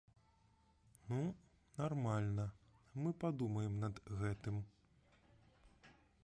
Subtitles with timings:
[1.09, 1.19] Ну,
[1.81, 2.47] нармальна,
[3.03, 4.57] мы падумаем над гэтым.